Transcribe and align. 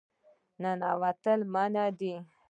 ننوتل 0.61 1.39
منع 1.53 1.85
دي 1.99 2.13